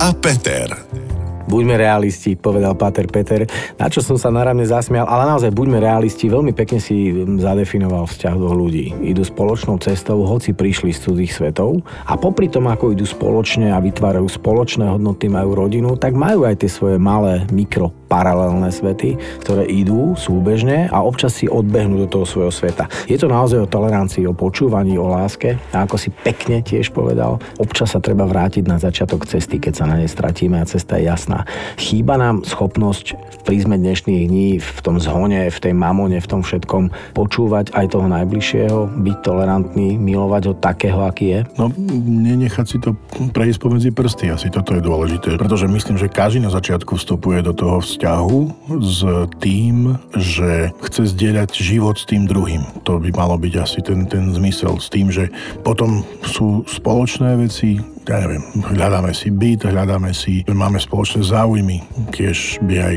a 0.00 0.08
Peter. 0.16 1.05
Buďme 1.46 1.78
realisti, 1.78 2.34
povedal 2.34 2.74
Pater 2.74 3.06
Peter, 3.06 3.46
na 3.78 3.86
čo 3.86 4.02
som 4.02 4.18
sa 4.18 4.34
naravne 4.34 4.66
zasmial, 4.66 5.06
ale 5.06 5.30
naozaj 5.30 5.54
buďme 5.54 5.78
realisti, 5.78 6.26
veľmi 6.26 6.50
pekne 6.50 6.82
si 6.82 7.14
zadefinoval 7.38 8.10
vzťah 8.10 8.34
do 8.34 8.50
ľudí. 8.50 8.90
Idú 9.06 9.22
spoločnou 9.22 9.78
cestou, 9.78 10.26
hoci 10.26 10.50
prišli 10.50 10.90
z 10.90 11.06
cudzích 11.06 11.30
svetov 11.30 11.86
a 12.02 12.18
popri 12.18 12.50
tom, 12.50 12.66
ako 12.66 12.98
idú 12.98 13.06
spoločne 13.06 13.70
a 13.70 13.78
vytvárajú 13.78 14.26
spoločné 14.26 14.90
hodnoty, 14.90 15.30
majú 15.30 15.54
rodinu, 15.54 15.94
tak 15.94 16.18
majú 16.18 16.42
aj 16.42 16.66
tie 16.66 16.70
svoje 16.70 16.98
malé 16.98 17.46
mikro 17.54 17.94
paralelné 18.06 18.70
svety, 18.70 19.18
ktoré 19.42 19.66
idú 19.66 20.14
súbežne 20.14 20.86
a 20.90 21.02
občas 21.02 21.34
si 21.34 21.50
odbehnú 21.50 22.06
do 22.06 22.08
toho 22.10 22.26
svojho 22.26 22.54
sveta. 22.54 22.86
Je 23.10 23.18
to 23.18 23.26
naozaj 23.26 23.66
o 23.66 23.70
tolerancii, 23.70 24.26
o 24.30 24.34
počúvaní, 24.34 24.94
o 24.98 25.10
láske 25.10 25.58
a 25.74 25.84
ako 25.84 25.98
si 25.98 26.14
pekne 26.14 26.62
tiež 26.62 26.94
povedal, 26.94 27.42
občas 27.58 27.94
sa 27.94 28.00
treba 28.02 28.24
vrátiť 28.24 28.64
na 28.66 28.78
začiatok 28.78 29.26
cesty, 29.26 29.58
keď 29.58 29.72
sa 29.74 29.84
na 29.90 29.98
nej 29.98 30.10
stratíme 30.10 30.58
a 30.62 30.66
cesta 30.66 30.98
je 31.02 31.10
jasná. 31.10 31.35
Chýba 31.76 32.16
nám 32.16 32.46
schopnosť 32.46 33.16
v 33.16 33.38
prízme 33.44 33.76
dnešných 33.76 34.22
dní, 34.30 34.48
v 34.62 34.78
tom 34.80 34.96
zhone, 35.02 35.50
v 35.50 35.58
tej 35.58 35.74
mamone, 35.74 36.18
v 36.22 36.28
tom 36.30 36.40
všetkom 36.40 37.14
počúvať 37.14 37.74
aj 37.74 37.86
toho 37.92 38.06
najbližšieho, 38.06 38.78
byť 39.02 39.16
tolerantný, 39.20 39.98
milovať 39.98 40.42
ho 40.50 40.54
takého, 40.56 41.02
aký 41.04 41.26
je? 41.34 41.40
No, 41.58 41.70
nenechať 42.06 42.66
si 42.66 42.78
to 42.78 42.94
prejsť 43.34 43.58
pomedzi 43.58 43.90
prsty, 43.90 44.30
asi 44.30 44.48
toto 44.48 44.74
je 44.76 44.82
dôležité, 44.82 45.34
pretože 45.36 45.66
myslím, 45.66 45.98
že 45.98 46.12
každý 46.12 46.42
na 46.42 46.52
začiatku 46.52 46.96
vstupuje 46.96 47.42
do 47.42 47.52
toho 47.52 47.82
vzťahu 47.82 48.38
s 48.80 49.00
tým, 49.42 49.98
že 50.14 50.70
chce 50.86 51.12
zdieľať 51.12 51.50
život 51.58 51.98
s 51.98 52.06
tým 52.06 52.28
druhým. 52.28 52.62
To 52.86 53.02
by 53.02 53.10
malo 53.14 53.34
byť 53.40 53.54
asi 53.58 53.78
ten, 53.82 54.06
ten 54.06 54.30
zmysel 54.30 54.78
s 54.78 54.88
tým, 54.92 55.10
že 55.10 55.30
potom 55.64 56.04
sú 56.22 56.62
spoločné 56.66 57.38
veci, 57.40 57.80
ja 58.06 58.22
neviem, 58.22 58.42
hľadáme 58.62 59.10
si 59.10 59.28
byt, 59.34 59.66
hľadáme 59.66 60.10
si, 60.14 60.46
máme 60.46 60.78
spoločné 60.78 61.26
záujmy, 61.26 61.82
tiež 62.14 62.62
by 62.62 62.74
aj 62.78 62.94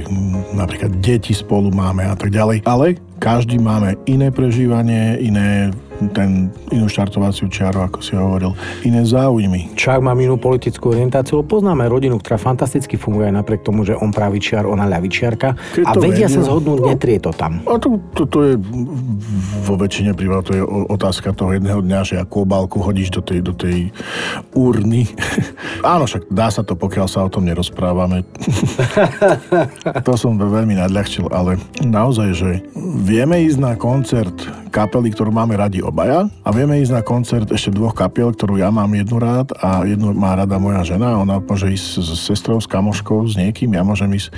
napríklad 0.54 0.92
deti 1.02 1.34
spolu 1.34 1.74
máme 1.74 2.06
a 2.06 2.14
tak 2.14 2.30
ďalej, 2.30 2.62
ale 2.70 2.98
každý 3.20 3.60
máme 3.60 4.00
iné 4.08 4.32
prežívanie, 4.32 5.20
iné 5.20 5.76
ten 6.16 6.48
inú 6.72 6.88
štartovaciu 6.88 7.52
čiaru, 7.52 7.84
ako 7.84 8.00
si 8.00 8.16
hovoril, 8.16 8.56
iné 8.88 9.04
záujmy. 9.04 9.76
Čak 9.76 10.00
mám 10.00 10.16
inú 10.16 10.40
politickú 10.40 10.96
orientáciu, 10.96 11.44
poznáme 11.44 11.84
rodinu, 11.92 12.16
ktorá 12.24 12.40
fantasticky 12.40 12.96
funguje 12.96 13.28
aj 13.28 13.44
napriek 13.44 13.68
tomu, 13.68 13.84
že 13.84 14.00
on 14.00 14.16
pravičiar, 14.16 14.64
ona 14.64 14.88
ľavičiarka 14.88 15.50
a 15.84 15.92
vedia 16.00 16.32
vedia, 16.32 16.32
sa 16.32 16.48
zhodnúť, 16.48 16.80
no, 16.80 16.88
netrie 16.88 17.20
to 17.20 17.36
tam. 17.36 17.60
A 17.68 17.76
to, 17.76 18.00
to, 18.16 18.24
to 18.32 18.40
je 18.48 18.54
vo 19.68 19.76
väčšine 19.76 20.16
prípadov, 20.16 20.48
to 20.48 20.54
je 20.56 20.64
otázka 20.88 21.36
toho 21.36 21.52
jedného 21.52 21.84
dňa, 21.84 22.00
že 22.08 22.16
akú 22.16 22.48
obálku 22.48 22.80
hodíš 22.80 23.12
do 23.12 23.20
tej, 23.20 23.44
do 23.44 23.52
tej 23.52 23.92
urny. 24.56 25.04
Áno, 25.84 26.08
však 26.08 26.32
dá 26.32 26.48
sa 26.48 26.64
to, 26.64 26.80
pokiaľ 26.80 27.08
sa 27.12 27.28
o 27.28 27.30
tom 27.34 27.44
nerozprávame. 27.44 28.24
to 30.08 30.14
som 30.16 30.40
veľmi 30.40 30.80
nadľahčil, 30.80 31.28
ale 31.34 31.60
naozaj, 31.84 32.30
že 32.32 32.50
vieme 33.10 33.42
ísť 33.42 33.58
na 33.58 33.74
koncert 33.74 34.38
kapely, 34.70 35.10
ktorú 35.10 35.34
máme 35.34 35.58
radi 35.58 35.82
obaja 35.82 36.30
a 36.46 36.50
vieme 36.54 36.78
ísť 36.78 36.94
na 36.94 37.02
koncert 37.02 37.50
ešte 37.50 37.74
dvoch 37.74 37.98
kapiel, 37.98 38.30
ktorú 38.30 38.62
ja 38.62 38.70
mám 38.70 38.94
jednu 38.94 39.18
rád 39.18 39.50
a 39.58 39.82
jednu 39.82 40.14
má 40.14 40.38
rada 40.38 40.62
moja 40.62 40.86
žena. 40.86 41.18
Ona 41.18 41.42
môže 41.42 41.74
ísť 41.74 42.06
s 42.06 42.10
sestrou, 42.30 42.62
s 42.62 42.70
kamoškou, 42.70 43.26
s 43.26 43.34
niekým, 43.34 43.74
ja 43.74 43.82
môžem 43.82 44.14
ísť 44.14 44.30
e, 44.30 44.34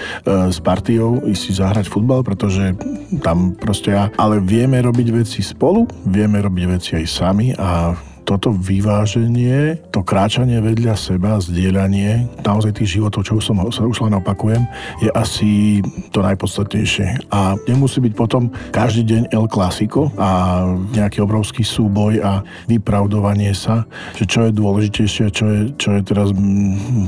s 0.55 0.57
partiou, 0.63 1.19
ísť 1.27 1.41
si 1.43 1.51
zahrať 1.59 1.91
futbal, 1.91 2.23
pretože 2.23 2.71
tam 3.19 3.51
proste 3.59 3.91
ja... 3.91 4.07
Ale 4.15 4.39
vieme 4.39 4.79
robiť 4.79 5.07
veci 5.11 5.43
spolu, 5.43 5.83
vieme 6.07 6.39
robiť 6.39 6.63
veci 6.71 6.89
aj 6.95 7.05
sami 7.11 7.51
a 7.59 7.91
toto 8.23 8.53
vyváženie, 8.53 9.81
to 9.89 10.05
kráčanie 10.05 10.61
vedľa 10.61 10.95
seba, 10.95 11.41
zdieľanie 11.41 12.41
naozaj 12.45 12.79
tých 12.79 12.99
životov, 12.99 13.25
čo 13.27 13.37
už 13.41 13.51
som 13.51 13.57
už 13.61 13.97
len 14.07 14.15
opakujem, 14.17 14.63
je 15.01 15.09
asi 15.11 15.81
to 16.13 16.23
najpodstatnejšie. 16.23 17.31
A 17.33 17.57
nemusí 17.65 17.99
byť 17.99 18.13
potom 18.15 18.53
každý 18.71 19.03
deň 19.07 19.21
El 19.33 19.45
Clasico 19.49 20.13
a 20.15 20.63
nejaký 20.93 21.23
obrovský 21.23 21.65
súboj 21.65 22.21
a 22.21 22.31
vypravdovanie 22.67 23.51
sa, 23.51 23.85
že 24.15 24.25
čo 24.29 24.47
je 24.47 24.51
dôležitejšie, 24.55 25.25
čo 25.33 25.45
je, 25.47 25.61
čo 25.75 25.89
je 25.97 26.01
teraz 26.05 26.31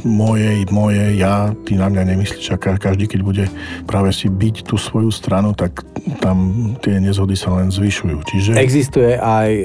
moje, 0.03 0.65
moje, 0.69 1.17
ja, 1.17 1.51
ty 1.65 1.77
na 1.77 1.87
mňa 1.89 2.03
nemyslíš 2.15 2.53
a 2.53 2.57
každý, 2.59 3.07
keď 3.07 3.21
bude 3.23 3.45
práve 3.87 4.11
si 4.11 4.27
byť 4.27 4.67
tú 4.67 4.75
svoju 4.75 5.09
stranu, 5.13 5.55
tak 5.55 5.83
tam 6.19 6.71
tie 6.83 6.99
nezhody 6.99 7.35
sa 7.37 7.53
len 7.55 7.71
zvyšujú. 7.71 8.17
Čiže... 8.27 8.51
Existuje 8.59 9.15
aj 9.15 9.49
e, 9.49 9.63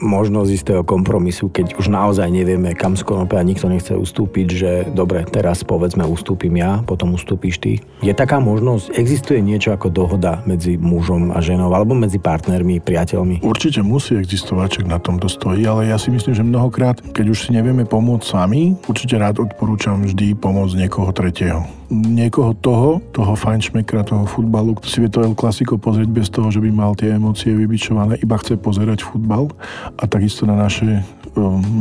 možnosť 0.00 0.50
istého 0.50 0.79
nejakého 0.80 0.96
kompromisu, 0.96 1.52
keď 1.52 1.76
už 1.76 1.92
naozaj 1.92 2.32
nevieme, 2.32 2.72
kam 2.72 2.96
z 2.96 3.04
a 3.04 3.42
nikto 3.44 3.68
nechce 3.68 3.92
ustúpiť, 3.92 4.46
že 4.48 4.72
dobre, 4.96 5.28
teraz 5.28 5.60
povedzme 5.60 6.04
ustúpim 6.08 6.56
ja, 6.56 6.80
potom 6.88 7.12
ustúpiš 7.12 7.60
ty. 7.60 7.72
Je 8.00 8.16
taká 8.16 8.40
možnosť, 8.40 8.96
existuje 8.96 9.44
niečo 9.44 9.76
ako 9.76 9.92
dohoda 9.92 10.40
medzi 10.48 10.80
mužom 10.80 11.36
a 11.36 11.38
ženou 11.44 11.68
alebo 11.76 11.92
medzi 11.92 12.16
partnermi, 12.16 12.80
priateľmi? 12.80 13.44
Určite 13.44 13.84
musí 13.84 14.16
existovať, 14.16 14.80
čak 14.80 14.86
na 14.88 14.96
tom 14.96 15.20
to 15.20 15.28
stojí, 15.28 15.60
ale 15.68 15.92
ja 15.92 16.00
si 16.00 16.08
myslím, 16.08 16.32
že 16.32 16.46
mnohokrát, 16.46 16.96
keď 17.12 17.26
už 17.28 17.38
si 17.48 17.50
nevieme 17.52 17.84
pomôcť 17.84 18.24
sami, 18.24 18.72
určite 18.88 19.20
rád 19.20 19.42
odporúčam 19.44 20.00
vždy 20.00 20.32
pomôcť 20.38 20.74
niekoho 20.80 21.10
tretieho 21.12 21.80
niekoho 21.90 22.54
toho, 22.54 23.02
toho 23.10 23.34
fajnšmekra, 23.34 24.06
toho 24.06 24.24
futbalu, 24.24 24.78
kto 24.78 24.86
si 24.86 25.02
vie 25.02 25.10
to 25.10 25.26
El 25.26 25.34
Clasico 25.34 25.74
pozrieť 25.74 26.08
bez 26.08 26.30
toho, 26.30 26.48
že 26.48 26.62
by 26.62 26.70
mal 26.70 26.94
tie 26.94 27.18
emócie 27.18 27.50
vybičované, 27.50 28.16
iba 28.22 28.38
chce 28.38 28.54
pozerať 28.56 29.02
futbal 29.02 29.50
a 29.98 30.06
takisto 30.06 30.46
na 30.46 30.54
naše 30.70 31.02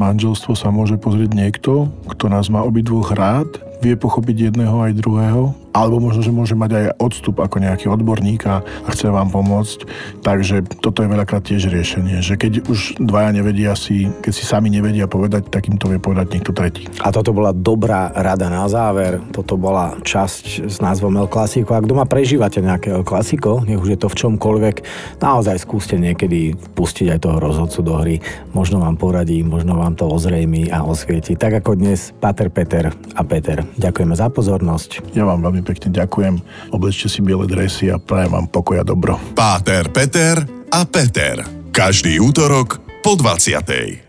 manželstvo 0.01 0.57
sa 0.57 0.73
môže 0.73 0.97
pozrieť 0.97 1.37
niekto, 1.37 1.93
kto 2.09 2.25
nás 2.25 2.49
má 2.49 2.65
obidvoch 2.65 3.13
rád, 3.13 3.61
vie 3.85 3.93
pochopiť 3.93 4.49
jedného 4.49 4.81
aj 4.81 4.97
druhého 4.97 5.53
alebo 5.73 6.01
možno, 6.01 6.21
že 6.25 6.33
môže 6.33 6.55
mať 6.57 6.71
aj 6.73 6.85
odstup 7.01 7.39
ako 7.41 7.61
nejaký 7.61 7.91
odborník 7.91 8.41
a 8.49 8.63
chce 8.89 9.09
vám 9.09 9.29
pomôcť. 9.29 9.85
Takže 10.25 10.79
toto 10.81 11.05
je 11.05 11.11
veľakrát 11.11 11.45
tiež 11.45 11.69
riešenie, 11.69 12.21
že 12.25 12.35
keď 12.35 12.65
už 12.69 12.97
dvaja 13.01 13.33
nevedia 13.35 13.73
si, 13.77 14.09
keď 14.21 14.33
si 14.33 14.43
sami 14.43 14.73
nevedia 14.73 15.05
povedať, 15.05 15.49
tak 15.49 15.69
im 15.69 15.77
to 15.77 15.89
vie 15.89 16.01
povedať 16.01 16.37
niekto 16.37 16.51
tretí. 16.53 16.89
A 17.01 17.13
toto 17.13 17.31
bola 17.31 17.53
dobrá 17.53 18.09
rada 18.13 18.49
na 18.49 18.65
záver. 18.65 19.21
Toto 19.31 19.55
bola 19.55 19.97
časť 20.01 20.67
s 20.67 20.77
názvom 20.81 21.15
El 21.19 21.29
Clasico. 21.29 21.77
Ak 21.77 21.85
doma 21.85 22.09
prežívate 22.09 22.61
nejaké 22.61 22.93
El 22.93 23.05
Clasico, 23.05 23.61
nech 23.63 23.79
už 23.79 23.95
je 23.95 23.99
to 23.99 24.07
v 24.09 24.17
čomkoľvek, 24.25 24.75
naozaj 25.21 25.61
skúste 25.61 25.95
niekedy 25.95 26.57
pustiť 26.73 27.13
aj 27.15 27.19
toho 27.23 27.37
rozhodcu 27.37 27.79
do 27.85 27.93
hry. 27.99 28.15
Možno 28.53 28.81
vám 28.81 28.97
poradí, 28.97 29.41
možno 29.45 29.77
vám 29.77 29.95
to 29.95 30.09
ozrejmi 30.09 30.73
a 30.73 30.83
osvieti. 30.83 31.37
Tak 31.37 31.63
ako 31.63 31.77
dnes 31.77 32.11
Pater 32.17 32.49
Peter 32.49 32.91
a 33.15 33.21
Peter. 33.21 33.63
Ďakujeme 33.77 34.15
za 34.17 34.27
pozornosť. 34.33 35.13
Ja 35.13 35.25
vám 35.29 35.45
veľmi 35.59 35.67
pekne 35.67 35.89
ďakujem. 35.91 36.33
Oblečte 36.71 37.11
si 37.11 37.19
biele 37.19 37.43
dresy 37.43 37.91
a 37.91 37.99
prajem 37.99 38.31
vám 38.31 38.47
pokoj 38.47 38.79
dobro. 38.87 39.19
Páter, 39.35 39.91
Peter 39.91 40.39
a 40.71 40.87
Peter. 40.87 41.43
Každý 41.75 42.23
útorok 42.23 42.79
po 43.03 43.19
20. 43.19 44.08